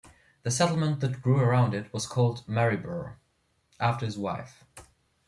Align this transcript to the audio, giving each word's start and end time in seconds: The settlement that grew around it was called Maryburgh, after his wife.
The 0.41 0.49
settlement 0.49 0.99
that 1.01 1.21
grew 1.21 1.37
around 1.39 1.75
it 1.75 1.93
was 1.93 2.07
called 2.07 2.43
Maryburgh, 2.47 3.17
after 3.79 4.03
his 4.03 4.17
wife. 4.17 4.63